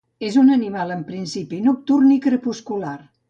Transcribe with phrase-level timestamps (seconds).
[0.27, 2.97] És una animal en principi nocturn i crepuscular.